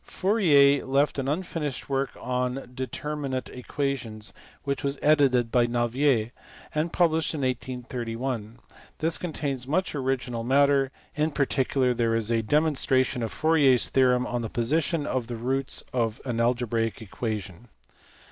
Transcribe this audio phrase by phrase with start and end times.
[0.03, 6.31] Fourier left an unfinished work on determinate equations which was edited by Navier,
[6.73, 8.57] and published in 1831;
[8.97, 13.89] this contains much original matter, in particular there is a demon stration of Fourier s
[13.89, 17.67] theorem on the position of the roots of an algebraical equation.